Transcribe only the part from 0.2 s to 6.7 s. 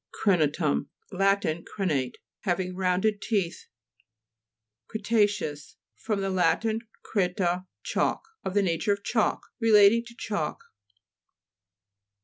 GRENA'TUM Lat. Crenate; having rounded teeth. CRETA'CEOUS ft. lat.